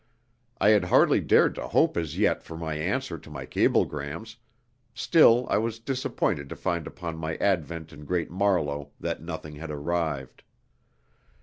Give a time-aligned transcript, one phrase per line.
[0.59, 4.37] I had hardly dared to hope as yet for any answer to my cablegrams,
[4.95, 9.69] still I was disappointed to find upon my advent in Great Marlow that nothing had
[9.69, 10.41] arrived.